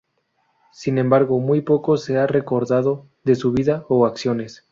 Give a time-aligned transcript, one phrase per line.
[0.71, 4.59] Sin embargo, muy poco se ha recordado de su vida o acciones.